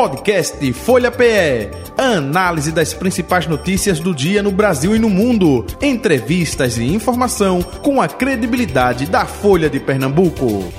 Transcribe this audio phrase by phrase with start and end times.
[0.00, 1.68] Podcast Folha PE.
[1.98, 5.66] Análise das principais notícias do dia no Brasil e no mundo.
[5.82, 10.72] Entrevistas e informação com a credibilidade da Folha de Pernambuco.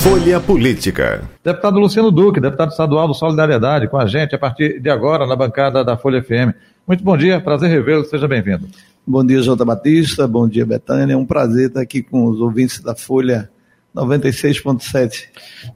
[0.00, 1.28] Folha Política.
[1.44, 5.36] Deputado Luciano Duque, deputado estadual do Solidariedade, com a gente a partir de agora na
[5.36, 6.56] bancada da Folha FM.
[6.88, 8.66] Muito bom dia, prazer revê-lo, seja bem-vindo.
[9.04, 11.14] Bom dia, Jota Batista, bom dia, Betânia.
[11.14, 13.50] É um prazer estar aqui com os ouvintes da Folha
[13.94, 15.28] 96.7.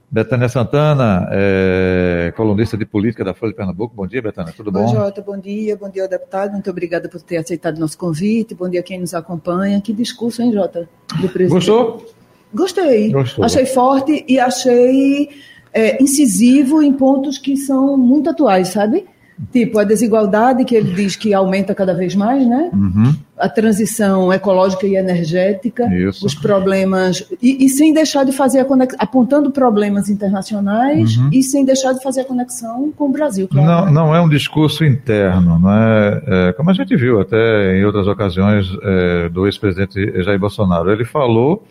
[0.08, 3.96] Betânia Santana, é, colunista de política da Folha de Pernambuco.
[3.96, 4.86] Bom dia, Betânia, tudo bom?
[4.86, 8.68] Bom, Jota, bom dia, bom dia deputado, muito obrigada por ter aceitado nosso convite, bom
[8.68, 9.80] dia a quem nos acompanha.
[9.80, 10.88] Que discurso, hein, Jota?
[11.20, 11.50] Do presidente.
[11.50, 12.06] Gostou?
[12.54, 13.10] Gostei.
[13.10, 13.45] Gostou.
[13.45, 15.30] Achei forte e achei
[15.74, 19.04] é, incisivo em pontos que são muito atuais, sabe?
[19.52, 22.70] Tipo, a desigualdade que ele diz que aumenta cada vez mais, né?
[22.72, 23.14] Uhum.
[23.36, 26.24] A transição ecológica e energética, Isso.
[26.24, 27.23] os problemas.
[27.42, 31.29] E, e, sem deixar de fazer a conexão, apontando problemas internacionais uhum.
[31.30, 33.46] e sem deixar de fazer a conexão com o Brasil.
[33.46, 33.92] Claro, não, né?
[33.92, 38.07] não é um discurso interno, não é, é, como a gente viu até em outras
[38.07, 40.90] ocasiões é, do ex-presidente Jair Bolsonaro.
[40.90, 41.62] Ele falou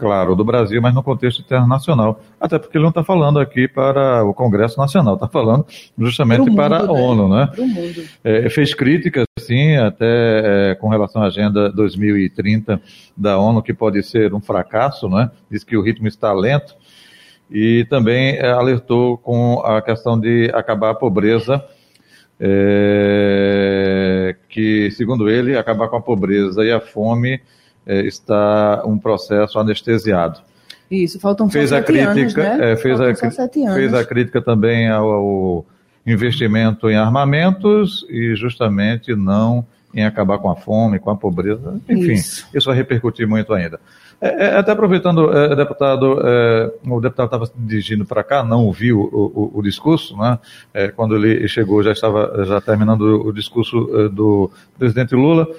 [0.00, 2.18] claro, do Brasil, mas no contexto internacional.
[2.40, 5.66] Até porque ele não está falando aqui para o Congresso Nacional, está falando
[5.98, 6.88] justamente mundo, para a né?
[6.88, 7.50] ONU, né?
[8.24, 12.80] É, fez críticas, sim, até é, com relação à Agenda 2030
[13.14, 15.30] da ONU, que pode ser um fracasso, né?
[15.50, 16.74] Diz que o ritmo está lento.
[17.50, 21.62] E também é, alertou com a questão de acabar a pobreza,
[22.40, 27.40] é, que, segundo ele, acabar com a pobreza e a fome
[27.86, 30.40] está um processo anestesiado.
[30.90, 32.72] Isso, faltam fez só a crítica, anos, né?
[32.72, 35.66] é, fez, a, fez a crítica também ao, ao,
[36.04, 39.64] investimento em armamentos e justamente não
[39.94, 41.80] em acabar com a fome, com a pobreza.
[41.88, 43.78] Enfim, isso, isso vai repercutir muito ainda.
[44.20, 48.64] É, é até aproveitando, é, deputado, é, o deputado estava se dirigindo para cá, não
[48.66, 50.38] ouviu o, o, o discurso, né?
[50.74, 55.54] É, quando ele chegou já estava já terminando o discurso é, do presidente Lula é,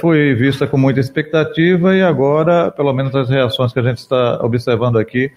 [0.00, 4.42] foi vista com muita expectativa e agora, pelo menos as reações que a gente está
[4.42, 5.30] observando aqui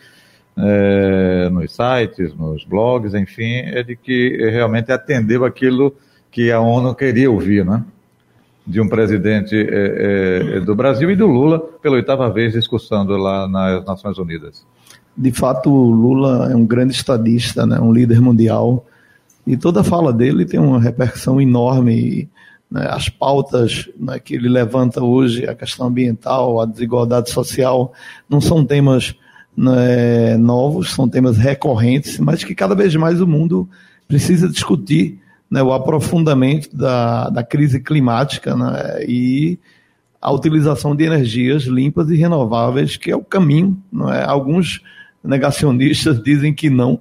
[0.58, 5.96] é, nos sites, nos blogs, enfim, é de que realmente atendeu aquilo
[6.32, 7.84] que a ONU queria ouvir, né?
[8.66, 13.48] De um presidente é, é, do Brasil e do Lula, pela oitava vez discursando lá
[13.48, 14.66] nas Nações Unidas.
[15.18, 17.80] De fato, o Lula é um grande estadista, né?
[17.80, 18.86] um líder mundial,
[19.46, 22.30] e toda fala dele tem uma repercussão enorme
[22.70, 27.94] né, as pautas né, que ele levanta hoje, a questão ambiental, a desigualdade social,
[28.30, 29.16] não são temas
[29.58, 33.68] né, novos, são temas recorrentes, mas que cada vez mais o mundo
[34.08, 35.20] precisa discutir
[35.50, 39.58] né, o aprofundamento da, da crise climática né, e
[40.22, 43.82] a utilização de energias limpas e renováveis, que é o caminho.
[44.14, 44.24] É?
[44.24, 44.82] Alguns
[45.24, 47.00] negacionistas dizem que não,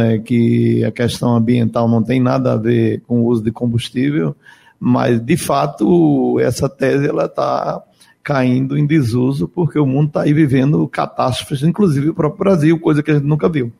[0.00, 4.34] é que a questão ambiental não tem nada a ver com o uso de combustível,
[4.78, 7.82] mas, de fato, essa tese ela está
[8.22, 13.02] caindo em desuso porque o mundo está aí vivendo catástrofes, inclusive o próprio Brasil, coisa
[13.02, 13.72] que a gente nunca viu.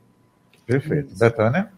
[0.67, 1.19] Perfeito.
[1.19, 1.71] Betânia?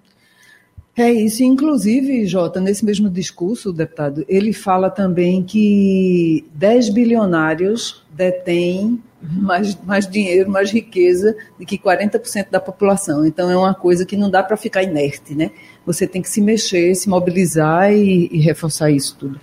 [0.96, 8.98] É isso, inclusive, Jota, nesse mesmo discurso, deputado, ele fala também que 10 bilionários detêm
[9.20, 13.26] mais, mais dinheiro, mais riqueza do que 40% da população.
[13.26, 15.50] Então é uma coisa que não dá para ficar inerte, né?
[15.84, 19.38] Você tem que se mexer, se mobilizar e, e reforçar isso tudo.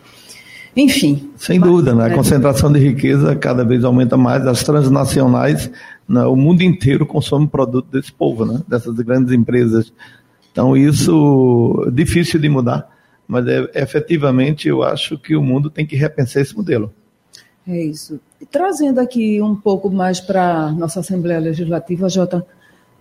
[0.76, 1.30] Enfim.
[1.38, 2.06] Sem mas, dúvida, né?
[2.06, 2.16] a é.
[2.16, 5.70] concentração de riqueza cada vez aumenta mais, as transnacionais,
[6.10, 6.26] né?
[6.26, 8.60] o mundo inteiro consome produto desse povo, né?
[8.68, 9.94] dessas grandes empresas.
[10.54, 12.88] Então isso difícil de mudar,
[13.28, 16.94] mas é, efetivamente eu acho que o mundo tem que repensar esse modelo.
[17.68, 18.20] É isso.
[18.52, 22.46] Trazendo aqui um pouco mais para nossa Assembleia Legislativa, Jota,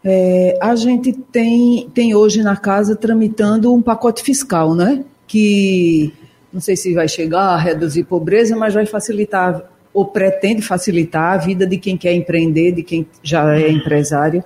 [0.02, 5.04] é, a gente tem, tem hoje na casa tramitando um pacote fiscal, né?
[5.26, 6.12] Que
[6.52, 9.62] não sei se vai chegar a reduzir pobreza, mas vai facilitar,
[9.92, 14.42] ou pretende facilitar a vida de quem quer empreender, de quem já é empresário.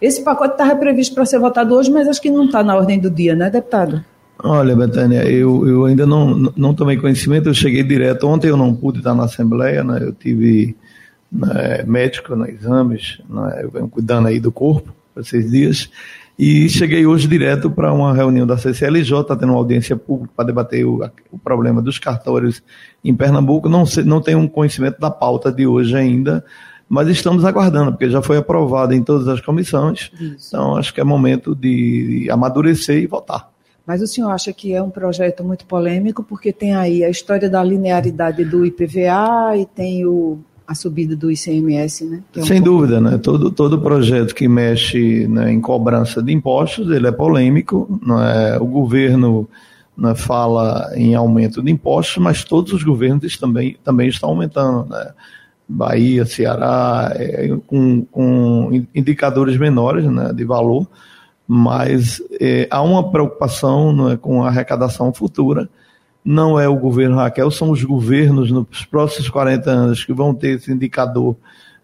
[0.00, 2.98] Esse pacote estava previsto para ser votado hoje, mas acho que não está na ordem
[2.98, 4.04] do dia, né, deputado?
[4.42, 8.26] Olha, Betânia, eu, eu ainda não, não tomei conhecimento, eu cheguei direto.
[8.26, 9.98] Ontem eu não pude estar na Assembleia, né?
[10.00, 10.74] Eu tive
[11.30, 15.90] né, médico, né, exames, né, cuidando aí do corpo, por seis dias.
[16.38, 20.46] E cheguei hoje direto para uma reunião da CCLJ, está tendo uma audiência pública para
[20.46, 22.62] debater o, o, problema dos cartórios
[23.04, 23.68] em Pernambuco.
[23.68, 26.42] Não, sei, não tenho um conhecimento da pauta de hoje ainda,
[26.90, 30.10] mas estamos aguardando, porque já foi aprovado em todas as comissões.
[30.20, 30.48] Isso.
[30.48, 33.48] Então acho que é momento de amadurecer e votar.
[33.86, 37.48] Mas o senhor acha que é um projeto muito polêmico, porque tem aí a história
[37.48, 42.22] da linearidade do IPVA e tem o, a subida do ICMS, né?
[42.34, 42.78] É um Sem pouco...
[42.78, 43.18] dúvida, né?
[43.18, 48.58] Todo, todo projeto que mexe né, em cobrança de impostos, ele é polêmico, não é?
[48.58, 49.48] O governo
[49.96, 55.12] né, fala em aumento de impostos, mas todos os governos também, também estão aumentando, né?
[55.70, 60.86] Bahia, Ceará, é, com, com, indicadores menores né, de valor,
[61.46, 65.68] mas é, há uma preocupação né, com a arrecadação futura
[66.24, 70.56] não é o governo Raquel, são os governos nos próximos 40 anos que vão ter
[70.56, 71.36] esse indicador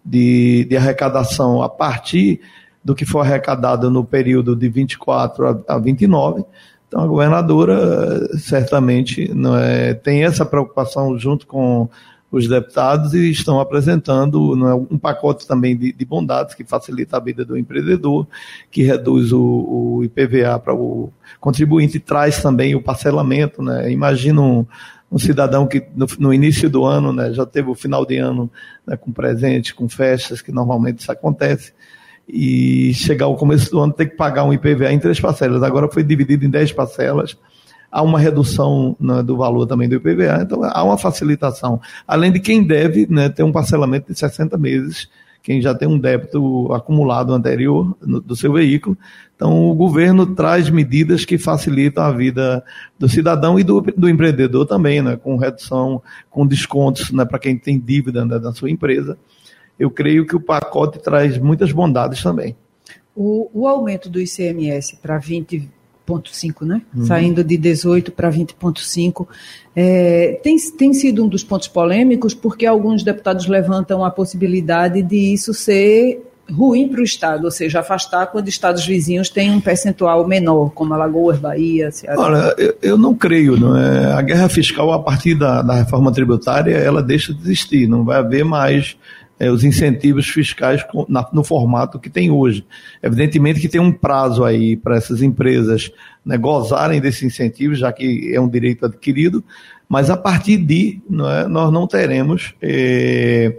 [0.05, 2.41] de, de arrecadação a partir
[2.85, 6.45] do que foi arrecadado no período de 24 a, a 29.
[6.87, 11.89] Então, a governadora certamente não é, tem essa preocupação junto com
[12.31, 17.21] os deputados e estão apresentando é, um pacote também de, de, bondades que facilita a
[17.21, 18.27] vida do empreendedor,
[18.71, 23.63] que reduz o, o IPVA para o contribuinte e traz também o parcelamento.
[23.63, 23.91] Né?
[23.93, 24.67] Imagina um,
[25.11, 28.51] um cidadão que no, no, início do ano né, já teve o final de ano
[28.87, 31.73] né, com presente, com festas, que normalmente isso acontece,
[32.29, 35.63] e chegar ao começo do ano ter que pagar um IPVA em três parcelas.
[35.63, 37.37] Agora foi dividido em dez parcelas
[37.97, 41.81] há uma redução né, do valor também do IPVA, então há uma facilitação.
[42.07, 45.09] Além de quem deve né, ter um parcelamento de 60 meses,
[45.43, 48.99] quem já tem um débito acumulado anterior no, do seu veículo.
[49.35, 52.63] Então, o governo traz medidas que facilitam a vida
[52.99, 57.57] do cidadão e do, do empreendedor também, né, com redução, com descontos né, para quem
[57.57, 59.17] tem dívida né, da sua empresa.
[59.79, 62.55] Eu creio que o pacote traz muitas bondades também.
[63.15, 65.71] O, o aumento do ICMS para 20
[66.07, 66.83] 20,5, né?
[66.95, 67.07] Uhum.
[67.07, 69.27] Saindo de 18 para 20,5.
[69.75, 75.35] É, tem, tem sido um dos pontos polêmicos, porque alguns deputados levantam a possibilidade de
[75.35, 80.27] isso ser ruim para o Estado, ou seja, afastar quando estados vizinhos têm um percentual
[80.27, 82.21] menor, como Alagoas, Bahia, Ceará.
[82.21, 83.57] Olha, eu, eu não creio.
[83.59, 84.13] Não é?
[84.13, 87.89] A guerra fiscal, a partir da, da reforma tributária, ela deixa de existir.
[87.89, 88.97] Não vai haver mais
[89.39, 92.67] é, os incentivos fiscais na, no formato que tem hoje.
[93.03, 95.91] Evidentemente que tem um prazo aí para essas empresas
[96.25, 99.45] né, gozarem desse incentivo, já que é um direito adquirido,
[99.89, 103.57] mas a partir de não é, nós não teremos é,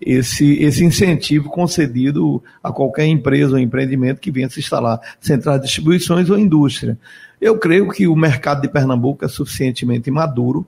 [0.00, 5.66] esse, esse incentivo concedido a qualquer empresa ou empreendimento que venha se instalar, centrais de
[5.66, 6.98] distribuições ou indústria.
[7.40, 10.66] Eu creio que o mercado de Pernambuco é suficientemente maduro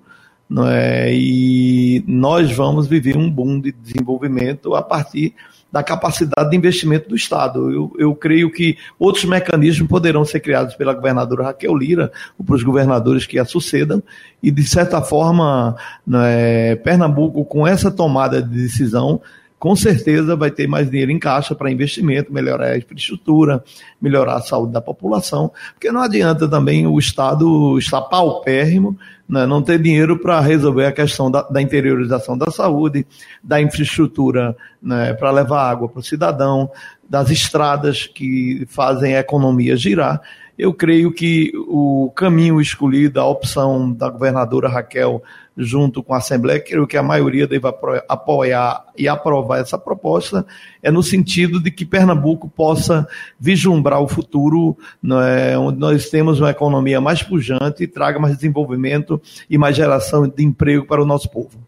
[0.48, 1.12] não é?
[1.12, 5.34] E nós vamos viver um boom de desenvolvimento a partir
[5.70, 7.70] da capacidade de investimento do Estado.
[7.70, 12.56] Eu, eu creio que outros mecanismos poderão ser criados pela governadora Raquel Lira, ou para
[12.56, 14.02] os governadores que a sucedam,
[14.42, 15.76] e de certa forma,
[16.24, 19.20] é, Pernambuco, com essa tomada de decisão,
[19.58, 23.62] com certeza vai ter mais dinheiro em caixa para investimento, melhorar a infraestrutura,
[24.00, 28.96] melhorar a saúde da população, porque não adianta também o Estado estar paupérrimo,
[29.28, 33.06] né, não ter dinheiro para resolver a questão da, da, interiorização da saúde,
[33.42, 36.70] da infraestrutura né, para levar água para o cidadão,
[37.08, 40.20] das estradas que fazem a economia girar.
[40.58, 45.22] Eu creio que o caminho escolhido, a opção da governadora Raquel
[45.58, 47.66] junto com a Assembleia, creio que a maioria deve
[48.08, 50.46] apoiar e aprovar essa proposta,
[50.80, 53.08] é no sentido de que Pernambuco possa
[53.40, 59.20] vislumbrar o futuro, né, onde nós temos uma economia mais pujante e traga mais desenvolvimento
[59.50, 61.58] e mais geração de emprego para o nosso povo.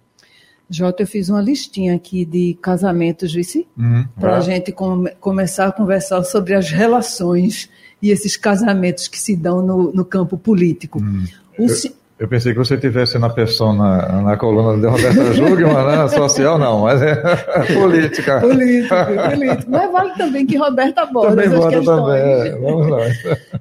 [0.73, 4.42] Jota, eu fiz uma listinha aqui de casamentos, vice, uhum, para a é.
[4.42, 7.68] gente com, começar a conversar sobre as relações
[8.02, 11.00] e esses casamentos que se dão no, no campo político.
[11.00, 11.25] Uhum.
[11.59, 11.66] O,
[12.21, 16.09] eu pensei que você tivesse na pessoa na, na coluna de Roberta Jugman, né?
[16.14, 17.14] social não, mas é
[17.73, 18.40] política.
[18.40, 18.95] Político,
[19.30, 19.71] político.
[19.71, 22.59] Mas vale também que Roberta aborda também essas Também, é.
[22.59, 23.00] Vamos lá.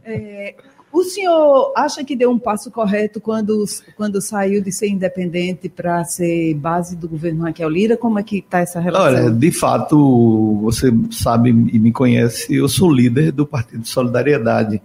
[0.03, 0.55] É,
[0.91, 3.63] o senhor acha que deu um passo correto quando,
[3.96, 7.96] quando saiu de ser independente para ser base do governo Raquel Lira?
[7.96, 9.05] Como é que está essa relação?
[9.05, 14.81] Olha, de fato, você sabe e me conhece, eu sou líder do Partido de Solidariedade.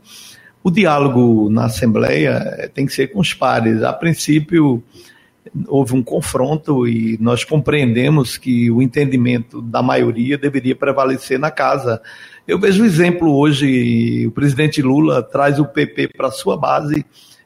[0.62, 3.82] O diálogo na Assembleia eh, tem que ser com os pares.
[3.82, 4.82] A princípio,
[5.68, 12.00] houve um confronto e nós compreendemos que o entendimento da maioria deveria prevalecer na casa.
[12.46, 17.04] Eu vejo o exemplo hoje, o presidente Lula traz o PP para sua base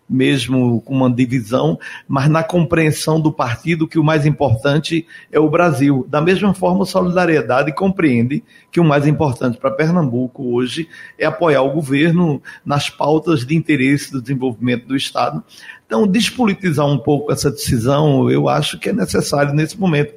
[0.09, 5.51] mesmo com uma divisão, mas na compreensão do partido que o mais importante é o
[5.51, 6.07] Brasil.
[6.09, 10.89] Da mesma forma, a Solidariedade compreende que o mais importante para Pernambuco hoje
[11.19, 15.45] é apoiar o governo nas pautas de interesse do desenvolvimento do Estado.
[15.87, 20.15] Então, despolitizar um pouco essa decisão, eu acho que é necessário nesse momento.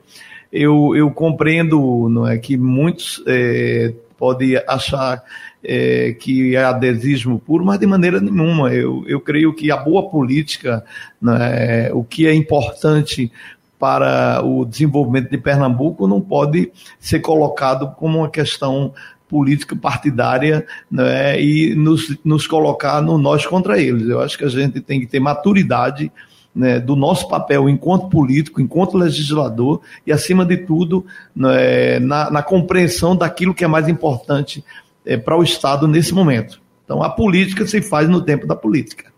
[0.51, 5.23] Eu, eu compreendo não é, que muitos é, podem achar
[5.63, 8.71] é, que é adesismo puro, mas de maneira nenhuma.
[8.71, 10.85] Eu, eu creio que a boa política,
[11.19, 13.31] né, o que é importante
[13.79, 18.93] para o desenvolvimento de Pernambuco não pode ser colocado como uma questão
[19.27, 24.07] política partidária né, e nos, nos colocar no nós contra eles.
[24.07, 26.11] Eu acho que a gente tem que ter maturidade
[26.53, 31.05] né, do nosso papel enquanto político, enquanto legislador e, acima de tudo,
[31.36, 34.63] né, na, na, compreensão daquilo que é mais importante
[35.05, 36.62] é, para o Estado nesse momento.
[36.84, 39.11] Então, a política se faz no tempo da política.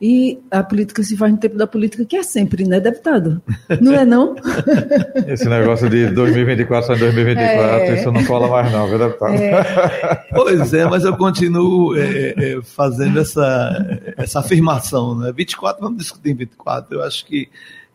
[0.00, 3.40] E a política se faz no tempo da política, que é sempre, né, deputado?
[3.80, 4.36] Não é não?
[5.26, 8.00] Esse negócio de 2024 só em 2024, é...
[8.00, 9.34] isso não cola mais não, viu, deputado?
[9.34, 10.26] É...
[10.34, 15.32] Pois é, mas eu continuo é, é, fazendo essa, essa afirmação, né?
[15.32, 16.96] 24, vamos discutir em 24.
[16.96, 17.48] Eu acho que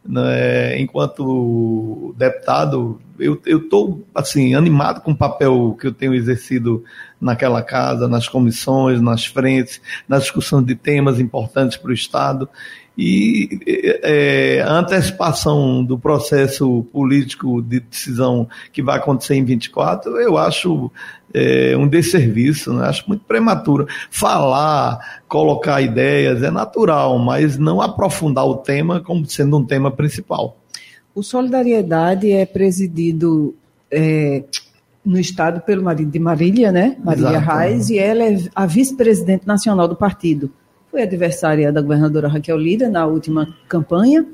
[0.04, 6.84] né, enquanto deputado, eu estou assim, animado com o papel que eu tenho exercido
[7.20, 12.50] naquela casa, nas comissões, nas frentes, na discussão de temas importantes para o Estado.
[12.98, 13.60] E
[14.04, 20.92] é, a antecipação do processo político de decisão que vai acontecer em 24, eu acho
[21.34, 22.88] é, um desserviço, né?
[22.88, 23.88] acho muito prematuro.
[24.10, 30.58] Falar, colocar ideias é natural, mas não aprofundar o tema como sendo um tema principal.
[31.16, 33.56] O Solidariedade é presidido
[33.90, 34.44] é,
[35.04, 36.98] no Estado pelo marido de Marília, né?
[37.04, 40.52] Marília Reis, e ela é a vice-presidente nacional do partido.
[40.92, 44.26] Foi adversária da governadora Raquel Lira na última campanha.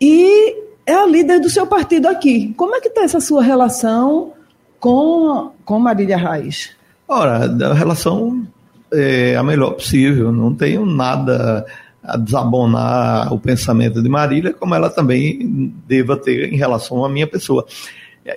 [0.00, 2.52] E é a líder do seu partido aqui.
[2.56, 4.32] Como é que está essa sua relação
[4.80, 6.70] com, com Marília Reis?
[7.06, 8.44] Ora, a relação
[8.92, 10.32] é a melhor possível.
[10.32, 11.64] Não tenho nada
[12.02, 17.26] a desabonar o pensamento de Marília, como ela também deva ter em relação à minha
[17.26, 17.64] pessoa.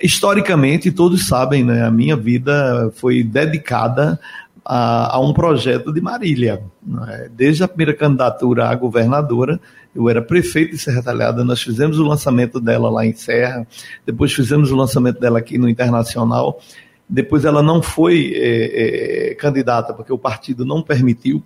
[0.02, 4.18] Historicamente, todos sabem, né, a minha vida foi dedicada
[4.64, 6.62] a, a um projeto de Marília.
[6.82, 7.28] Né?
[7.32, 9.60] Desde a primeira candidatura à governadora,
[9.94, 13.66] eu era prefeito de Serra Talhada, nós fizemos o lançamento dela lá em Serra,
[14.06, 16.60] depois fizemos o lançamento dela aqui no Internacional,
[17.08, 21.42] depois ela não foi é, é, candidata porque o partido não permitiu,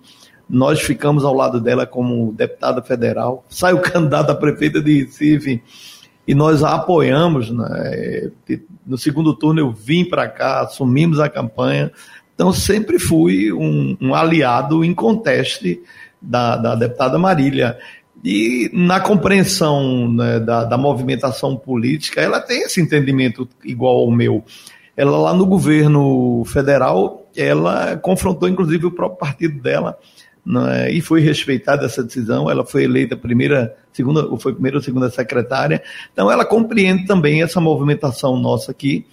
[0.49, 5.63] nós ficamos ao lado dela como deputada federal, saiu candidata a prefeita de Recife,
[6.27, 7.51] e nós a apoiamos.
[7.51, 8.31] Né?
[8.87, 11.91] No segundo turno eu vim para cá, assumimos a campanha.
[12.39, 15.83] Então sempre fui um, um aliado em conteste
[16.23, 17.77] da, da, deputada Marília.
[18.23, 24.45] E na compreensão né, da, da movimentação política, ela tem esse entendimento igual ao meu.
[24.97, 29.99] Ela lá no governo federal, ela confrontou inclusive o próprio partido dela
[30.77, 30.93] é?
[30.93, 32.49] e foi respeitada essa decisão.
[32.49, 35.83] Ela foi eleita primeira, segunda, ou foi primeira ou segunda secretária.
[36.13, 39.05] Então, ela compreende também essa movimentação nossa aqui,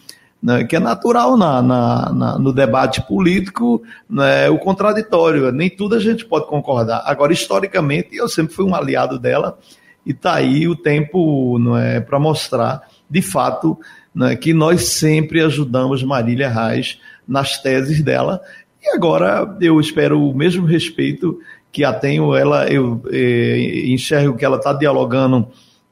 [0.42, 5.52] né, que é natural na, na, na, no debate político, né, o contraditório.
[5.52, 7.04] Nem tudo a gente pode concordar.
[7.06, 9.58] Agora, historicamente, eu sempre fui um aliado dela,
[10.06, 13.78] e está aí o tempo não é, para mostrar, de fato,
[14.14, 18.42] né, que nós sempre ajudamos Marília Reis nas teses dela
[18.86, 21.40] e agora eu espero o mesmo respeito
[21.72, 22.36] que a tenho.
[22.36, 25.48] Ela, eu é, enxergo que ela está dialogando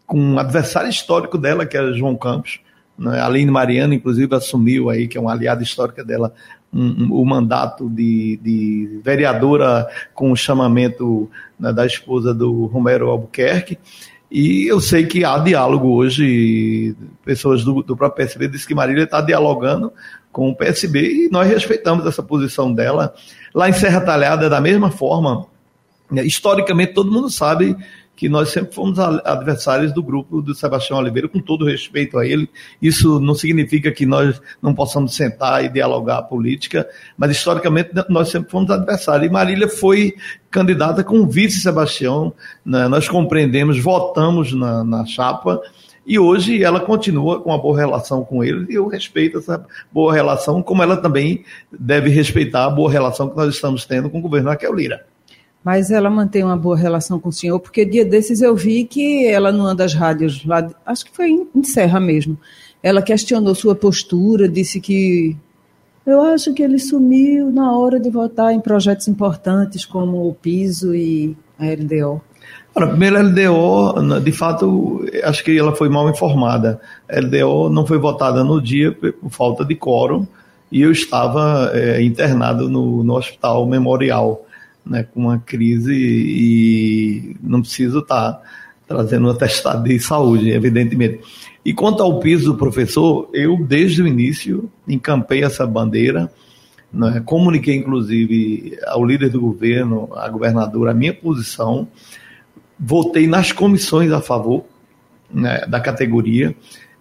[0.06, 2.60] com um adversário histórico dela, que é João Campos.
[2.98, 3.20] Né?
[3.20, 6.34] A Aline Mariana, inclusive, assumiu aí, que é uma aliada histórica dela,
[6.74, 13.10] um, um, o mandato de, de, vereadora com o chamamento né, da esposa do Romero
[13.10, 13.78] Albuquerque.
[14.32, 19.04] E eu sei que há diálogo hoje, pessoas do, do próprio PSB dizem que Marília
[19.04, 19.94] está dialogando
[20.32, 23.14] com o PSB e nós respeitamos essa posição dela.
[23.54, 25.46] Lá em Serra Talhada, da mesma forma,
[26.10, 27.78] né, historicamente todo mundo sabe
[28.16, 32.50] que nós sempre fomos adversários do grupo do Sebastião Oliveira, com todo respeito a ele.
[32.82, 38.30] Isso não significa que nós não possamos sentar e dialogar a política, mas historicamente nós
[38.30, 39.28] sempre fomos adversários.
[39.28, 40.16] E Marília foi
[40.52, 42.88] candidata com o vice Sebastião, né?
[42.88, 45.60] nós compreendemos, votamos na, na chapa
[46.06, 50.14] e hoje ela continua com uma boa relação com ele e eu respeito essa boa
[50.14, 54.22] relação, como ela também deve respeitar a boa relação que nós estamos tendo com o
[54.22, 55.06] governo Raquel Lira.
[55.64, 59.26] Mas ela mantém uma boa relação com o senhor, porque dia desses eu vi que
[59.26, 62.38] ela, numa das rádios lá, acho que foi em Serra mesmo,
[62.82, 65.38] ela questionou sua postura, disse que
[66.06, 70.94] eu acho que ele sumiu na hora de votar em projetos importantes como o piso
[70.94, 72.22] e a LDO.
[72.76, 76.82] Ora, primeiro, a LDO, de fato, acho que ela foi mal informada.
[77.08, 80.28] A LDO não foi votada no dia por falta de quórum
[80.72, 84.44] e eu estava é, internado no, no, hospital memorial,
[84.86, 88.42] né, com uma crise e não preciso estar
[88.88, 91.22] trazendo um atestado de saúde, evidentemente.
[91.66, 96.32] E quanto ao piso do professor, eu, desde o início, encampei essa bandeira,
[96.92, 101.88] né, comuniquei, inclusive, ao líder do governo, à governadora, a minha posição,
[102.78, 104.66] votei nas comissões a favor,
[105.34, 106.56] né, da categoria.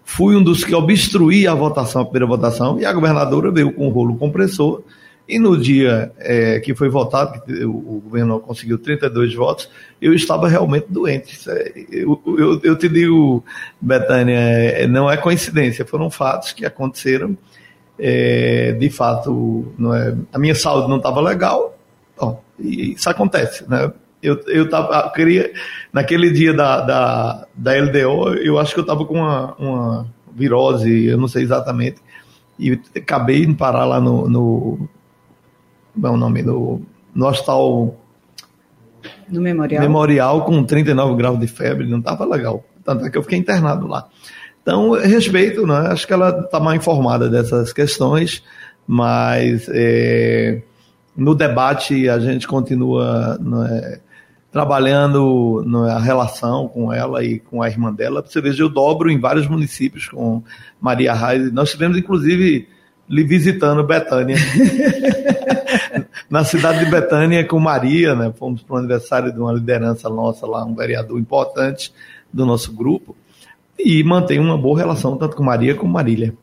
[0.05, 3.87] Fui um dos que obstruí a votação, a primeira votação, e a governadora veio com
[3.87, 4.81] o rolo compressor.
[5.27, 9.69] E no dia é, que foi votado, que o, governador conseguiu 32 votos,
[10.01, 11.49] eu estava realmente doente.
[11.49, 13.43] É, eu, eu, eu te digo,
[13.79, 17.37] Betânia, é, não é coincidência, foram fatos que aconteceram.
[17.97, 21.77] É, de fato, não é, a minha saúde não estava legal,
[22.59, 23.91] e isso acontece, né?
[24.21, 25.51] Eu, eu tava, queria,
[25.91, 31.07] naquele dia da, da, da LDO, eu acho que eu estava com uma, uma virose,
[31.07, 31.97] eu não sei exatamente,
[32.57, 34.89] e acabei de parar lá no, no
[35.93, 36.81] como é o nome, no,
[37.13, 37.95] no hospital
[39.29, 39.81] no memorial.
[39.81, 43.87] memorial com 39 graus de febre, não estava legal, tanto é que eu fiquei internado
[43.87, 44.07] lá.
[44.61, 45.87] Então, respeito, né?
[45.89, 48.41] acho que ela está mal informada dessas questões,
[48.87, 50.61] mas é,
[51.15, 53.99] no debate a gente continua né,
[54.51, 58.23] trabalhando na relação com ela e com a irmã dela.
[58.25, 60.41] Você veja, eu dobro em vários municípios com
[60.79, 61.51] Maria Reis.
[61.51, 62.67] Nós tivemos, inclusive,
[63.09, 64.37] lhe visitando Betânia.
[66.29, 68.33] Na cidade de Betânia com Maria, né?
[68.37, 71.93] Fomos para o aniversário de uma liderança nossa lá, um vereador importante
[72.31, 73.15] do nosso grupo.
[73.77, 76.33] E mantém uma boa relação tanto com Maria como Marília.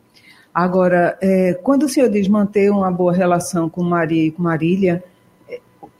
[0.52, 5.02] Agora, é, quando o senhor diz manter uma boa relação com Maria e com Marília,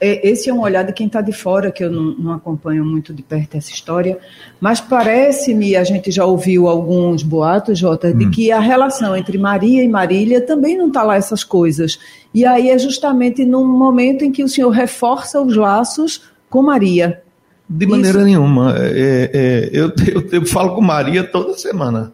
[0.03, 2.83] é, esse é um olhar de quem está de fora, que eu não, não, acompanho
[2.83, 4.17] muito de perto essa história,
[4.59, 8.17] mas parece-me, a gente já ouviu alguns boatos, Jota, hum.
[8.17, 11.99] de que a relação entre Maria e Marília também não está lá essas coisas.
[12.33, 17.21] E aí é justamente num momento em que o senhor reforça os laços com Maria.
[17.69, 18.25] De maneira Isso...
[18.25, 18.75] nenhuma.
[18.79, 22.11] É, é, eu, eu, eu, falo com Maria toda semana,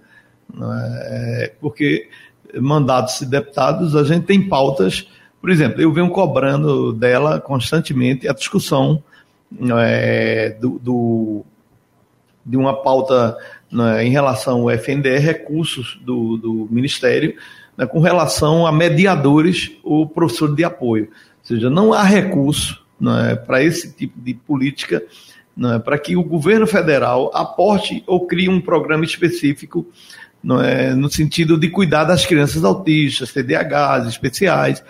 [0.60, 2.10] é, porque
[2.60, 5.08] mandatos de deputados, a gente tem pautas
[5.42, 9.04] por exemplo, eu venho cobrando dela constantemente a discussão
[9.78, 11.46] é, do, do,
[12.46, 13.38] de uma pauta
[13.72, 17.36] né, em relação ao FNDE, recursos do, do Ministério,
[17.78, 21.06] né, com relação a mediadores ou professores de apoio.
[21.06, 25.04] Ou seja, não há recurso né, para esse tipo de política,
[25.56, 29.86] né, para que o governo federal aporte ou crie um programa específico
[30.64, 34.84] é, no sentido de cuidar das crianças autistas, TDAHs especiais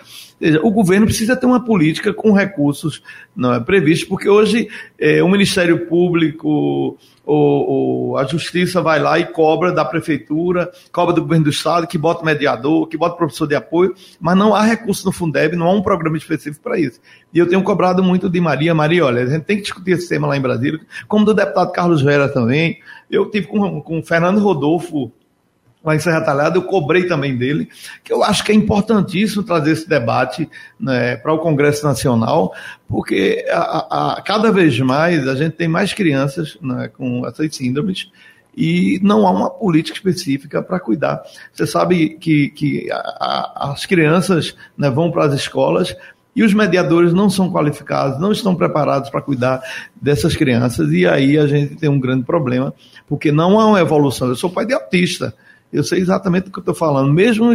[0.62, 3.02] o governo precisa ter uma política com recursos
[3.34, 6.96] não é, previstos, porque hoje é, o Ministério Público
[7.26, 11.86] ou, ou, a Justiça vai lá e cobra da Prefeitura, cobra do Governo do Estado,
[11.86, 15.66] que bota mediador, que bota professor de apoio, mas não há recurso no Fundeb, não
[15.66, 17.00] há um programa específico para isso.
[17.32, 18.74] E eu tenho cobrado muito de Maria.
[18.74, 21.70] Maria, olha, a gente tem que discutir esse tema lá em Brasília, como do deputado
[21.72, 22.78] Carlos Vera também.
[23.10, 25.12] Eu tive com, com o Fernando Rodolfo
[25.82, 27.68] lá em Serra Talhada, eu cobrei também dele,
[28.02, 32.52] que eu acho que é importantíssimo trazer esse debate né, para o Congresso Nacional,
[32.88, 38.10] porque a, a, cada vez mais a gente tem mais crianças né, com essas síndromes
[38.56, 41.22] e não há uma política específica para cuidar.
[41.52, 45.94] Você sabe que, que a, as crianças né, vão para as escolas
[46.34, 49.60] e os mediadores não são qualificados, não estão preparados para cuidar
[50.00, 52.72] dessas crianças, e aí a gente tem um grande problema,
[53.08, 54.28] porque não há uma evolução.
[54.28, 55.34] Eu sou pai de autista.
[55.72, 57.12] Eu sei exatamente do que eu estou falando.
[57.12, 57.52] Mesmo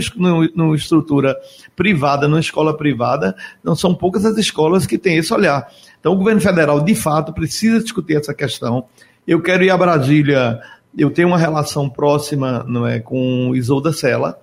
[0.55, 1.35] numa estrutura
[1.75, 5.67] privada, numa escola privada, não são poucas as escolas que têm esse olhar.
[5.99, 8.85] Então, o governo federal, de fato, precisa discutir essa questão.
[9.27, 10.59] Eu quero ir a Brasília.
[10.95, 14.39] Eu tenho uma relação próxima não é, com Isolda Sela,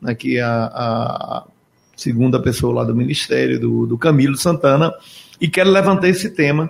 [0.00, 1.44] né, que é a, a
[1.96, 4.92] segunda pessoa lá do Ministério, do, do Camilo Santana,
[5.40, 6.68] e quero levantar esse tema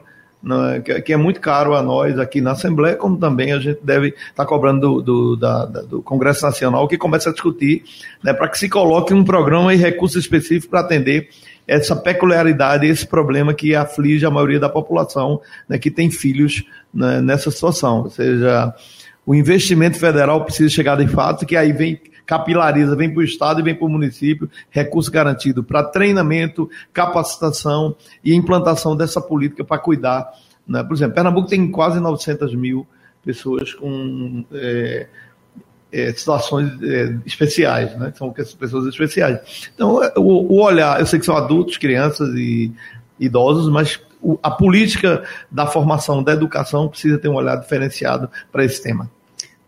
[1.05, 4.35] que é muito caro a nós aqui na Assembleia, como também a gente deve estar
[4.35, 7.85] tá cobrando do, do, da, do Congresso Nacional, que começa a discutir,
[8.23, 11.29] né, para que se coloque um programa e recursos específicos para atender
[11.67, 17.21] essa peculiaridade, esse problema que aflige a maioria da população né, que tem filhos né,
[17.21, 18.03] nessa situação.
[18.03, 18.75] Ou seja,
[19.25, 22.01] o investimento federal precisa chegar de fato, que aí vem
[22.33, 27.95] capilariza, vem para o Estado e vem para o município, recurso garantido para treinamento, capacitação
[28.25, 30.33] e implantação dessa política para cuidar.
[30.67, 30.83] Né?
[30.83, 32.87] Por exemplo, Pernambuco tem quase 900 mil
[33.23, 35.07] pessoas com é,
[35.93, 38.15] é, situações é, especiais, né?
[38.17, 39.71] são pessoas especiais.
[39.75, 42.73] Então, o, o, olhar, eu sei que são adultos, crianças e
[43.21, 44.01] idosos, mas
[44.43, 49.11] a política da formação, da educação, precisa ter um olhar diferenciado para esse tema.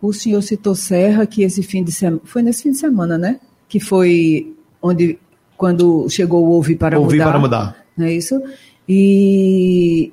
[0.00, 2.20] O senhor citou Serra, que esse fim de semana.
[2.24, 3.40] Foi nesse fim de semana, né?
[3.68, 5.18] Que foi onde.
[5.56, 7.24] Quando chegou o Ouvi para Mudar.
[7.24, 7.76] para Mudar.
[7.96, 8.42] Não é isso?
[8.88, 10.12] E,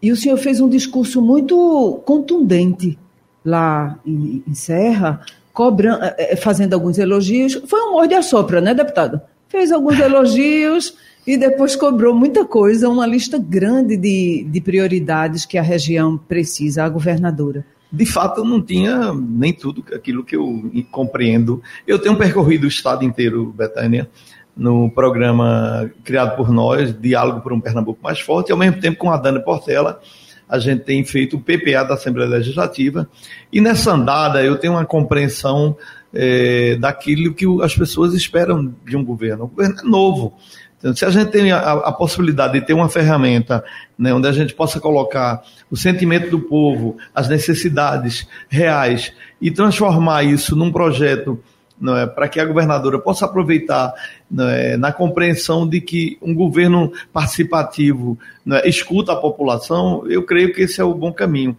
[0.00, 2.98] e o senhor fez um discurso muito contundente
[3.44, 5.20] lá em, em Serra,
[5.52, 7.60] cobrando, eh, eh, fazendo alguns elogios.
[7.66, 9.20] Foi um morde a sopra, né, deputado?
[9.48, 10.94] Fez alguns elogios
[11.26, 16.84] e depois cobrou muita coisa, uma lista grande de, de prioridades que a região precisa,
[16.84, 17.64] a governadora.
[17.96, 21.62] De fato, não tinha nem tudo aquilo que eu compreendo.
[21.86, 24.08] Eu tenho percorrido o estado inteiro, Betânia,
[24.54, 28.98] no programa criado por nós, Diálogo por um Pernambuco Mais Forte, e ao mesmo tempo
[28.98, 30.00] com a Dana Portela,
[30.48, 33.08] a gente tem feito o PPA da Assembleia Legislativa,
[33.50, 35.76] e nessa andada eu tenho uma compreensão
[36.12, 39.44] é, daquilo que as pessoas esperam de um governo.
[39.44, 40.34] O governo é novo,
[40.78, 43.64] então, se a gente tem a, a possibilidade de ter uma ferramenta
[43.98, 50.24] né, onde a gente possa colocar o sentimento do povo, as necessidades reais e transformar
[50.24, 51.42] isso num projeto
[51.82, 53.92] é, para que a governadora possa aproveitar
[54.38, 58.18] é, na compreensão de que um governo participativo
[58.50, 61.56] é, escuta a população, eu creio que esse é o bom caminho.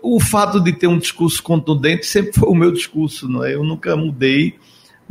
[0.00, 3.54] O fato de ter um discurso contundente sempre foi o meu discurso, não é?
[3.54, 4.56] eu nunca mudei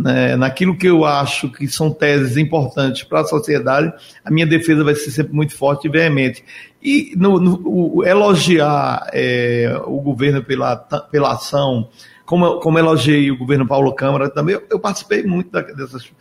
[0.02, 3.94] né, naquilo que eu acho que são teses importantes para a sociedade,
[4.26, 6.44] a minha defesa vai ser sempre muito forte e veemente.
[6.82, 11.88] E no, no o, elogiar é, o governo pela, pela ação,
[12.26, 16.12] como, como elogiei o governo Paulo Câmara também, eu, eu participei muito da, dessas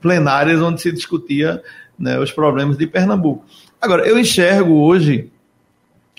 [0.00, 1.62] plenárias onde se discutia
[1.98, 3.46] né, os problemas de Pernambuco.
[3.80, 5.32] Agora, eu enxergo hoje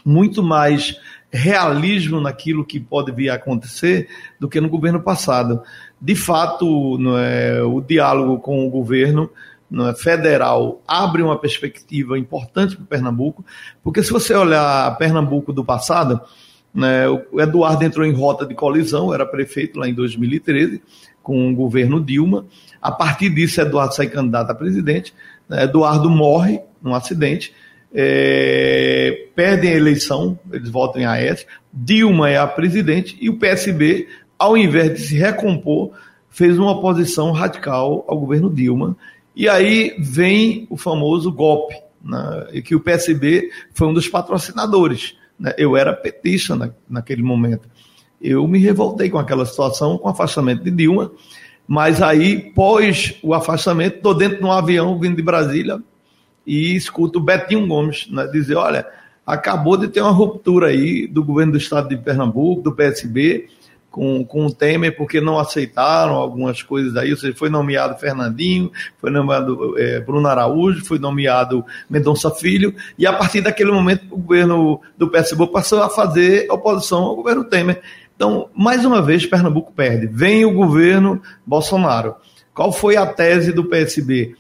[0.04, 1.00] muito mais
[1.32, 5.62] realismo naquilo que pode vir a acontecer do que no governo passado
[6.02, 9.30] de fato, não é, o diálogo com o governo
[9.72, 13.46] é, federal abre uma perspectiva importante para Pernambuco,
[13.84, 16.20] porque se você olhar Pernambuco do passado,
[16.74, 20.82] né, o Eduardo entrou em rota de colisão, era prefeito lá em 2013,
[21.22, 22.46] com o governo Dilma.
[22.82, 25.14] A partir disso, Eduardo sai candidato a presidente.
[25.48, 27.54] Né, Eduardo morre num acidente,
[27.94, 31.46] é, perdem a eleição, eles votam em Aécio.
[31.72, 34.08] Dilma é a presidente e o PSB
[34.42, 35.92] ao invés de se recompor,
[36.28, 38.98] fez uma oposição radical ao governo Dilma.
[39.36, 45.16] E aí vem o famoso golpe, né, que o PSB foi um dos patrocinadores.
[45.40, 45.54] Né?
[45.60, 47.70] Eu era petista na, naquele momento.
[48.20, 51.12] Eu me revoltei com aquela situação, com o afastamento de Dilma,
[51.68, 55.80] mas aí, pós o afastamento, estou dentro de um avião vindo de Brasília
[56.48, 58.88] e escuto o Betinho Gomes né, dizer: olha,
[59.24, 63.48] acabou de ter uma ruptura aí do governo do estado de Pernambuco, do PSB,
[63.92, 68.72] com, com o Temer porque não aceitaram algumas coisas aí, ou seja, foi nomeado Fernandinho,
[68.98, 74.18] foi nomeado é, Bruno Araújo, foi nomeado Mendonça Filho, e a partir daquele momento o
[74.18, 77.82] governo do PSB passou a fazer oposição ao governo Temer.
[78.16, 80.08] Então, mais uma vez, Pernambuco perde.
[80.08, 82.16] Vem o governo Bolsonaro.
[82.54, 84.36] Qual foi a tese do PSB?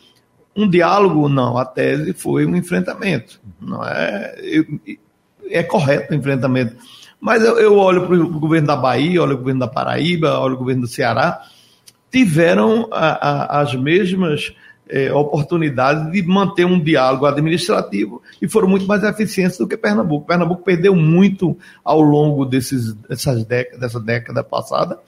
[0.55, 1.27] Um diálogo?
[1.27, 3.41] Não, a tese foi um enfrentamento.
[3.59, 4.35] Não é,
[5.49, 6.75] é correto o enfrentamento
[7.21, 10.55] mas eu, eu olho para o governo da Bahia, olho o governo da Paraíba, olho
[10.55, 11.43] o governo do Ceará,
[12.11, 14.53] tiveram a, a, as mesmas
[14.89, 20.25] é, oportunidades de manter um diálogo administrativo e foram muito mais eficientes do que Pernambuco.
[20.25, 21.55] Pernambuco perdeu muito
[21.85, 24.99] ao longo desses, dessas décadas, dessa década passada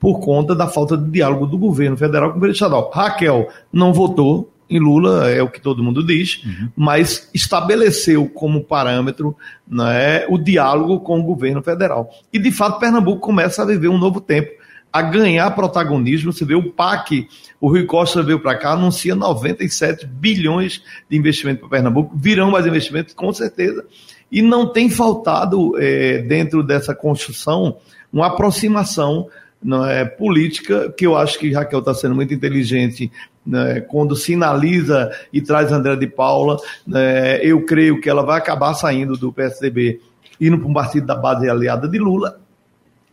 [0.00, 2.90] por conta da falta de diálogo do governo federal com o governo estadual.
[2.92, 6.68] Raquel não votou em Lula, é o que todo mundo diz, uhum.
[6.76, 9.36] mas estabeleceu como parâmetro
[9.68, 12.08] né, o diálogo com o governo federal.
[12.32, 14.50] E, de fato, Pernambuco começa a viver um novo tempo,
[14.92, 16.32] a ganhar protagonismo.
[16.32, 17.28] Você vê o PAC,
[17.60, 22.64] o Rui Costa veio para cá, anuncia 97 bilhões de investimento para Pernambuco, virão mais
[22.64, 23.84] investimentos, com certeza.
[24.30, 27.76] E não tem faltado, é, dentro dessa construção,
[28.12, 29.26] uma aproximação
[29.62, 33.12] não é, política, que eu acho que Raquel está sendo muito inteligente
[33.44, 36.56] né, quando sinaliza e traz André de Paula.
[36.86, 40.00] Né, eu creio que ela vai acabar saindo do PSDB,
[40.40, 42.40] indo para um partido da base aliada de Lula.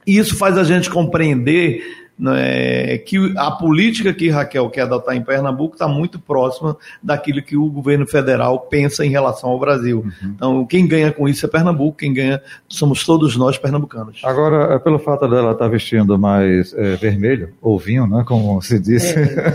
[0.05, 5.21] E isso faz a gente compreender né, que a política que Raquel quer adotar em
[5.21, 9.99] Pernambuco está muito próxima daquilo que o governo federal pensa em relação ao Brasil.
[9.99, 10.31] Uhum.
[10.35, 14.21] Então, quem ganha com isso é Pernambuco, quem ganha somos todos nós pernambucanos.
[14.23, 18.61] Agora, é pelo fato dela estar tá vestindo mais é, vermelho, ou vinho, né, como
[18.61, 19.13] se disse.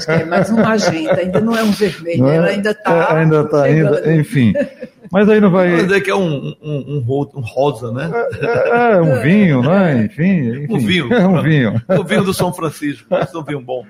[0.08, 2.36] É, é mais um magenta, ainda não é um vermelho, é?
[2.36, 2.92] ela ainda está.
[2.92, 4.52] É, ainda está, ainda, enfim.
[5.12, 5.68] Mas aí não vai.
[5.68, 8.10] Vamos dizer que é um, um, um, um rosa, né?
[8.40, 10.06] É, é, um vinho, né?
[10.06, 10.64] Enfim.
[10.64, 10.74] enfim.
[10.74, 11.12] Um vinho.
[11.12, 11.82] É um vinho.
[12.00, 13.14] O vinho do São Francisco.
[13.16, 13.84] Esse é um vinho bom.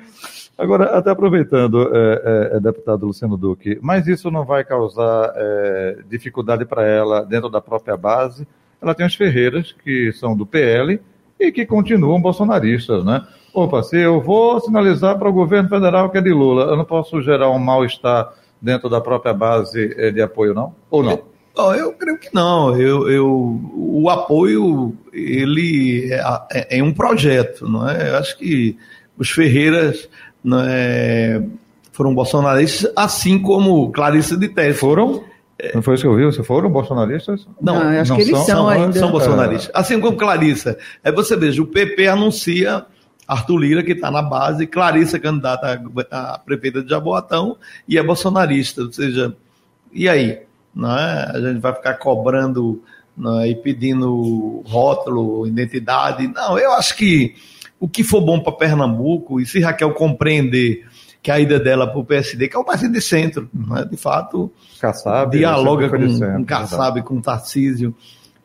[0.58, 2.22] Agora, até aproveitando, é,
[2.54, 7.48] é, é, deputado Luciano Duque, mas isso não vai causar é, dificuldade para ela dentro
[7.48, 8.46] da própria base?
[8.80, 11.00] Ela tem as Ferreiras, que são do PL
[11.38, 13.24] e que continuam bolsonaristas, né?
[13.54, 16.84] Opa, se eu vou sinalizar para o governo federal que é de Lula, eu não
[16.84, 18.32] posso gerar um mal-estar
[18.62, 20.72] dentro da própria base eh, de apoio, não?
[20.88, 21.20] Ou não?
[21.54, 22.80] Oh, eu creio que não.
[22.80, 26.22] Eu, eu, o apoio ele é,
[26.52, 28.10] é, é um projeto, não é?
[28.10, 28.78] Eu acho que
[29.18, 30.08] os Ferreiras
[30.42, 31.42] não é,
[31.90, 34.80] foram bolsonaristas, assim como Clarice de Teste.
[34.80, 35.24] Foram?
[35.74, 36.24] Não foi isso que eu vi?
[36.24, 37.46] Você foram bolsonaristas?
[37.60, 38.98] Não, não acho não que eles são, são ainda.
[38.98, 39.68] São bolsonaristas.
[39.68, 39.78] É.
[39.78, 40.78] Assim como Clarissa.
[41.04, 42.86] Aí você veja, o PP anuncia
[43.32, 47.56] Arthur Lira, que está na base, Clarissa, candidata a, a prefeita de Jaboatão,
[47.88, 48.82] e é bolsonarista.
[48.82, 49.34] Ou seja,
[49.92, 50.40] e aí?
[50.74, 51.30] Não é?
[51.34, 52.82] A gente vai ficar cobrando
[53.42, 53.48] é?
[53.48, 56.26] e pedindo rótulo, identidade.
[56.28, 57.34] Não, eu acho que
[57.78, 60.86] o que for bom para Pernambuco, e se Raquel compreender
[61.22, 63.84] que a ida dela para o PSD, que é um partido de centro, né?
[63.88, 67.94] de fato, Kassab, dialoga com, centro, com Kassab, com Tarcísio.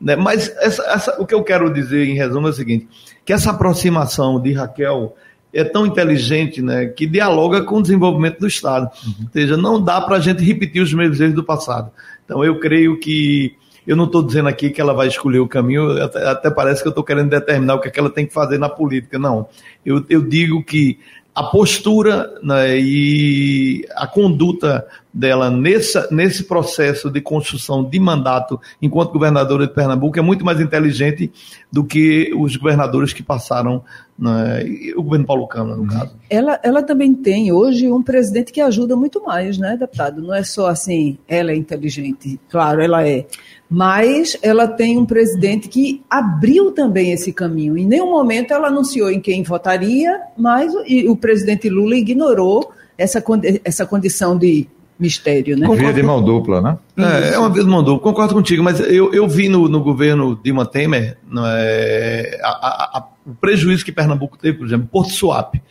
[0.00, 0.14] Né?
[0.14, 2.88] Mas essa, essa, o que eu quero dizer em resumo é o seguinte,
[3.28, 5.14] que essa aproximação de Raquel
[5.52, 8.88] é tão inteligente né, que dialoga com o desenvolvimento do Estado.
[9.06, 9.24] Uhum.
[9.24, 11.90] Ou seja, não dá para a gente repetir os mesmos erros do passado.
[12.24, 13.54] Então eu creio que
[13.86, 16.88] eu não estou dizendo aqui que ela vai escolher o caminho, até, até parece que
[16.88, 19.18] eu estou querendo determinar o que, é que ela tem que fazer na política.
[19.18, 19.46] Não.
[19.84, 20.98] Eu, eu digo que
[21.34, 24.86] a postura né, e a conduta
[25.18, 30.60] dela nessa, nesse processo de construção de mandato enquanto governadora de Pernambuco é muito mais
[30.60, 31.32] inteligente
[31.72, 33.82] do que os governadores que passaram,
[34.16, 34.64] né,
[34.96, 36.14] o governo Paulo Câmara, no caso.
[36.30, 40.22] Ela, ela também tem hoje um presidente que ajuda muito mais, né, deputado?
[40.22, 43.26] Não é só assim, ela é inteligente, claro, ela é
[43.68, 47.76] mas ela tem um presidente que abriu também esse caminho.
[47.76, 53.22] Em nenhum momento ela anunciou em quem votaria, mas o, o presidente Lula ignorou essa,
[53.62, 54.66] essa condição de
[54.98, 55.68] mistério, né?
[55.76, 56.78] Via de mão dupla, né?
[56.96, 59.80] É, é uma via de mão dupla, concordo contigo, mas eu, eu vi no, no
[59.80, 65.12] governo Dilma Temer é, a, a, a, o prejuízo que Pernambuco teve, por exemplo, Porto
[65.12, 65.62] Suape.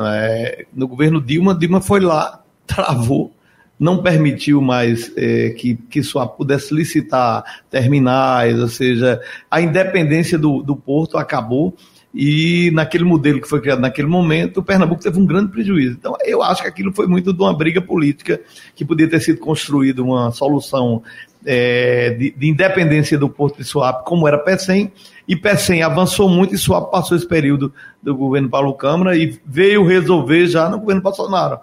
[0.00, 3.32] É, no governo Dilma, Dilma foi lá, travou
[3.80, 9.18] não permitiu mais é, que, que só pudesse licitar terminais, ou seja,
[9.50, 11.74] a independência do, do porto acabou
[12.12, 15.96] e naquele modelo que foi criado naquele momento, o Pernambuco teve um grande prejuízo.
[15.98, 18.40] Então, eu acho que aquilo foi muito de uma briga política
[18.74, 21.02] que podia ter sido construída uma solução
[21.46, 24.92] é, de, de, independência do Porto de Suape, como era PECEM,
[25.26, 29.86] e PECEM avançou muito e Suape passou esse período do governo Paulo Câmara e veio
[29.86, 31.60] resolver já no governo Bolsonaro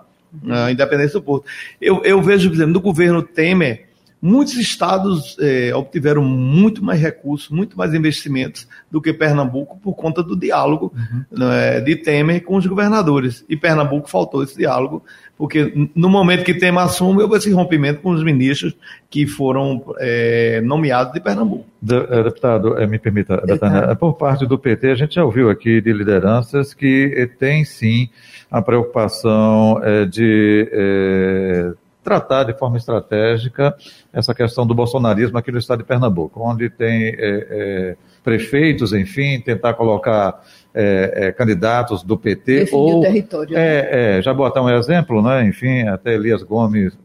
[0.49, 1.45] a independência do porto.
[1.81, 3.86] Eu, eu vejo, por exemplo, no governo Temer,
[4.21, 10.23] muitos estados é, obtiveram muito mais recursos, muito mais investimentos do que Pernambuco por conta
[10.23, 11.23] do diálogo uhum.
[11.31, 13.45] né, de Temer com os governadores.
[13.47, 15.03] E Pernambuco faltou esse diálogo,
[15.37, 18.75] porque no momento que Temer assume, houve esse rompimento com os ministros
[19.09, 21.65] que foram é, nomeados de Pernambuco.
[21.89, 25.93] Eh, deputado, me permita, Betânia, por parte do PT, a gente já ouviu aqui de
[25.93, 28.09] lideranças que tem sim
[28.49, 31.71] a preocupação é, de é,
[32.07, 33.75] tratar de forma estratégica
[34.13, 39.73] essa questão do bolsonarismo aqui no estado de Pernambuco, onde tem é, prefeitos, enfim, tentar
[39.73, 40.41] colocar
[41.35, 43.57] candidatos do PT Definir ou o território.
[43.57, 45.43] É, é, já botar um exemplo, né?
[45.43, 46.95] Enfim, até Elias Gomes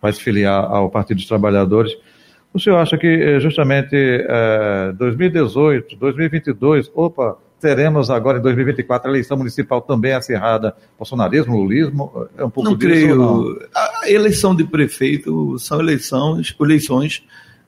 [0.00, 1.92] vai se filiar ao Partido dos Trabalhadores.
[2.54, 3.96] O senhor acha que justamente
[4.96, 12.44] 2018, 2022, opa, teremos agora em 2024 a eleição municipal também acirrada, bolsonarismo, lulismo, é
[12.44, 13.16] um pouco não disso, creio.
[13.16, 13.58] Não?
[13.74, 17.22] A eleição de prefeito são eleições, eleições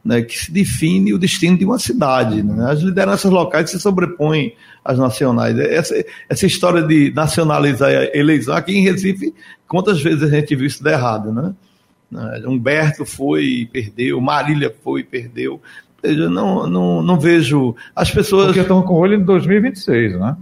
[0.05, 2.43] né, que se define o destino de uma cidade.
[2.43, 2.71] Né?
[2.71, 5.59] As lideranças locais se sobrepõem às nacionais.
[5.59, 9.33] Essa, essa história de nacionalizar a eleição, aqui em Recife,
[9.69, 11.55] quantas vezes a gente viu isso dar errado, né?
[12.47, 15.63] Humberto foi e perdeu, Marília foi e perdeu
[16.05, 18.47] seja, não, não, não vejo as pessoas.
[18.47, 20.37] Porque estão com olho em 2026, né?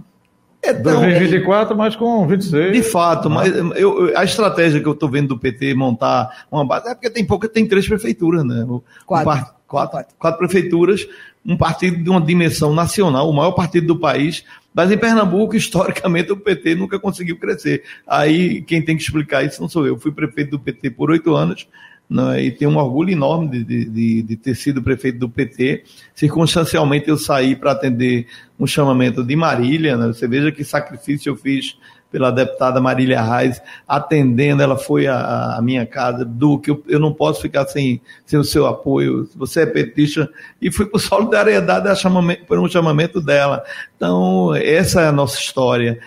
[0.63, 2.73] É tão, 2024, mas com 26.
[2.73, 3.35] De fato, né?
[3.35, 7.09] mas eu, a estratégia que eu estou vendo do PT montar uma base é porque
[7.09, 8.63] tem pouca, tem três prefeituras, né?
[9.05, 9.25] Quatro.
[9.25, 10.15] Par, quatro, quatro.
[10.19, 11.07] quatro prefeituras,
[11.43, 16.31] um partido de uma dimensão nacional, o maior partido do país, mas em Pernambuco, historicamente,
[16.31, 17.83] o PT nunca conseguiu crescer.
[18.05, 19.97] Aí quem tem que explicar isso não sou eu.
[19.97, 21.67] Fui prefeito do PT por oito anos
[22.11, 25.85] né, e tenho um orgulho enorme de, de, de, ter sido prefeito do PT.
[26.13, 28.27] Circunstancialmente eu saí para atender
[28.59, 31.77] um chamamento de Marília, né, você veja que sacrifício eu fiz
[32.11, 37.13] pela deputada Marília Reis, atendendo, ela foi à, minha casa, do que eu, eu, não
[37.13, 40.29] posso ficar sem, sem o seu apoio, você é petista,
[40.61, 43.63] e fui por solidariedade a chamamento, por um chamamento dela.
[43.95, 46.01] Então, essa é a nossa história.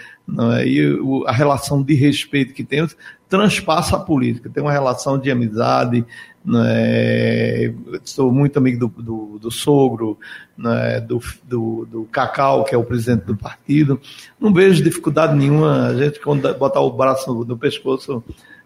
[0.56, 0.66] É?
[0.66, 2.96] E o, a relação de respeito que temos
[3.28, 6.04] transpassa a política, tem uma relação de amizade.
[6.44, 7.74] Né?
[8.04, 10.18] Sou muito amigo do, do, do sogro,
[10.56, 11.00] né?
[11.00, 14.00] do, do, do, Cacau, que é o presidente do partido.
[14.40, 15.88] Não vejo dificuldade nenhuma.
[15.88, 18.22] A gente, quando botar o braço no, no pescoço,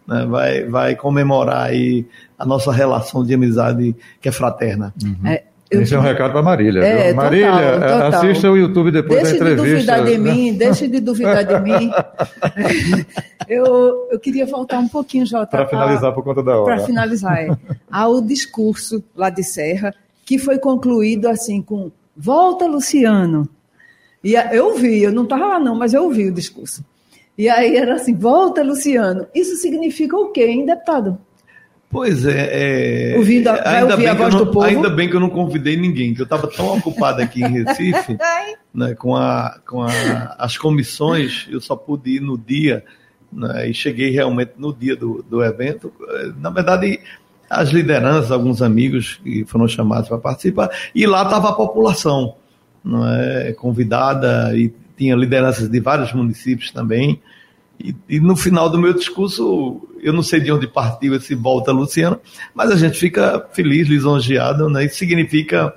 [0.07, 0.27] né?
[0.27, 2.07] vai, vai comemorar aí
[2.38, 4.94] a nossa relação de amizade que é fraterna.
[5.03, 5.38] Uhum.
[5.70, 6.81] É, Esse é um recado para Marília.
[6.83, 8.20] É, Marília, total, total.
[8.20, 9.62] assista o YouTube depois deixe da entrevista.
[9.62, 11.90] Deixe de duvidar de mim, deixe de duvidar de mim.
[13.48, 15.57] eu, eu queria voltar um pouquinho, Jota.
[15.57, 16.76] Para finalizar por conta da hora.
[16.76, 17.48] Para finalizar, é.
[17.90, 23.48] Ao discurso lá de Serra, que foi concluído assim com volta, Luciano.
[24.24, 26.85] E eu vi, eu não estava lá não, mas eu ouvi o discurso.
[27.37, 29.26] E aí era assim, volta, Luciano.
[29.35, 31.18] Isso significa o quê, hein, deputado?
[31.90, 33.12] Pois é.
[33.12, 34.66] é Ouvindo, ainda, bem a voz não, do povo.
[34.66, 38.18] ainda bem que eu não convidei ninguém, que eu estava tão ocupado aqui em Recife,
[38.74, 42.85] né, com, a, com a, as comissões, eu só pude ir no dia,
[43.33, 45.90] né, e cheguei realmente no dia do, do evento.
[46.38, 47.01] Na verdade,
[47.48, 52.35] as lideranças, alguns amigos que foram chamados para participar, e lá estava a população
[52.85, 57.20] não é, convidada, e tinha lideranças de vários municípios também.
[57.81, 61.71] E, e, no final do meu discurso, eu não sei de onde partiu esse volta,
[61.71, 62.21] Luciano,
[62.55, 64.85] mas a gente fica feliz, lisonjeado, né?
[64.85, 65.73] Isso significa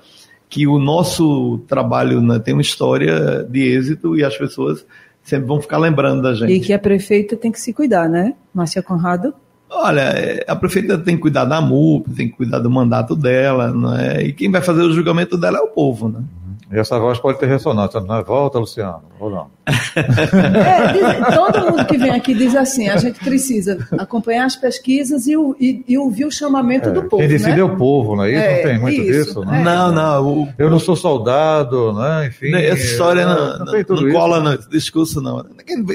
[0.50, 4.86] que o nosso trabalho né, tem uma história de êxito e as pessoas
[5.24, 6.52] sempre vão ficar lembrando da gente.
[6.52, 9.34] E que a prefeita tem que se cuidar, né, Márcia Conrado?
[9.70, 14.24] Olha, a prefeita tem que cuidar da MUP, tem que cuidar do mandato dela, né?
[14.24, 16.22] e quem vai fazer o julgamento dela é o povo, né?
[16.72, 18.24] E essa voz pode ter ressonância, não é?
[18.24, 19.52] Volta, Luciano, ou não?
[19.94, 25.28] É, diz, todo mundo que vem aqui diz assim: a gente precisa acompanhar as pesquisas
[25.28, 27.18] e, e, e ouvir o chamamento é, do povo.
[27.18, 27.60] Quem decide né?
[27.60, 28.40] é o povo, não é isso?
[28.40, 29.64] É, não tem muito isso, disso, né?
[29.64, 30.28] Não, não.
[30.28, 32.28] O, eu não sou soldado, né?
[32.28, 32.56] Enfim.
[32.56, 35.46] Essa história não, não, não, não cola no discurso, não.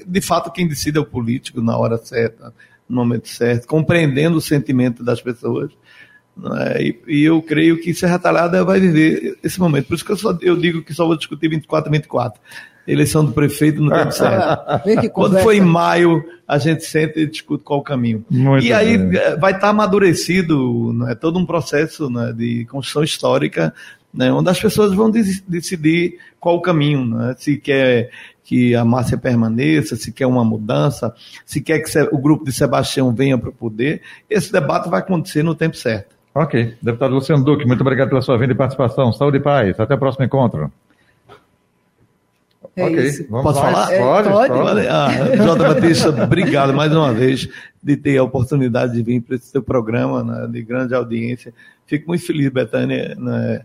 [0.06, 2.52] De fato, quem decide é o político na hora certa,
[2.88, 5.70] no momento certo, compreendendo o sentimento das pessoas.
[6.66, 6.83] É?
[6.83, 9.87] E, e, eu creio que Serra Talhada vai viver esse momento.
[9.87, 12.40] Por isso que eu, só, eu digo que só vou discutir 24 e 24.
[12.87, 15.11] Eleição do prefeito no tempo certo.
[15.12, 18.25] Quando for em maio, a gente senta e discute qual o caminho.
[18.31, 19.18] Muito e aí bem.
[19.18, 23.75] Eh, vai estar tá amadurecido né, todo um processo né, de construção histórica,
[24.14, 27.05] né, onde as pessoas vão decidir qual o caminho.
[27.07, 28.11] Né, se quer
[28.44, 31.12] que a Márcia permaneça, se quer uma mudança,
[31.44, 34.03] se quer que o grupo de Sebastião venha para o poder.
[34.31, 36.15] Esse debate vai acontecer no tempo certo.
[36.37, 36.77] Ok.
[36.83, 39.11] Deputado Luciano Duque, muito obrigado pela sua vinda e participação.
[39.11, 39.81] Saúde e paz.
[39.81, 40.70] Até o próximo encontro.
[42.77, 43.07] É ok.
[43.07, 43.27] Isso.
[43.31, 43.90] Vamos Posso falar?
[43.90, 44.29] É, pode.
[44.29, 44.53] pode.
[44.53, 44.87] pode.
[44.87, 47.49] Ah, Jota Batista, obrigado mais uma vez
[47.83, 51.55] de ter a oportunidade de vir para esse seu programa né, de grande audiência.
[51.87, 53.62] Fico muito feliz, Betânia, né,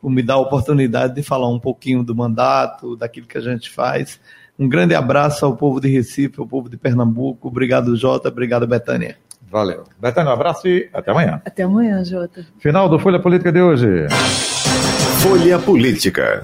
[0.00, 3.68] por me dar a oportunidade de falar um pouquinho do mandato, daquilo que a gente
[3.68, 4.20] faz.
[4.56, 7.48] Um grande abraço ao povo de Recife, ao povo de Pernambuco.
[7.48, 8.28] Obrigado, Jota.
[8.28, 9.16] Obrigado, Betânia.
[9.52, 9.84] Valeu.
[10.00, 11.42] Betânia, um abraço e até amanhã.
[11.44, 12.46] Até amanhã, Jota.
[12.58, 13.86] Final do Folha Política de hoje.
[15.20, 16.40] Folha Política.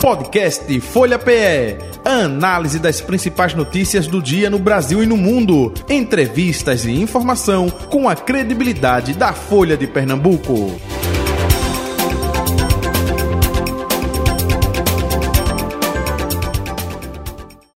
[0.00, 1.78] Podcast Folha PE.
[2.04, 5.74] Análise das principais notícias do dia no Brasil e no mundo.
[5.90, 10.80] Entrevistas e informação com a credibilidade da Folha de Pernambuco.